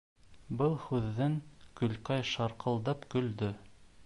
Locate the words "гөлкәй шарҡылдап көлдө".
1.83-3.53